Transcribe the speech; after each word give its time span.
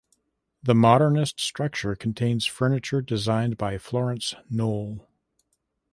The 0.63 0.73
Modernist 0.73 1.39
structure 1.39 1.95
contains 1.95 2.47
furniture 2.47 3.03
designed 3.03 3.55
by 3.55 3.77
Florence 3.77 4.33
Knoll. 4.49 5.07